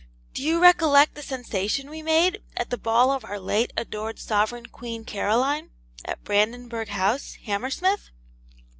do 0.33 0.41
you 0.41 0.57
recollect 0.59 1.13
the 1.13 1.21
sensation 1.21 1.87
we 1.87 2.01
made 2.01 2.41
at 2.57 2.71
the 2.71 2.77
ball 2.79 3.11
of 3.11 3.23
our 3.23 3.39
late 3.39 3.71
adored 3.77 4.17
Sovereign 4.17 4.65
Queen 4.65 5.05
Caroline, 5.05 5.69
at 6.03 6.23
Brandenburg 6.23 6.87
House, 6.87 7.35
Hammersmith?) 7.45 8.09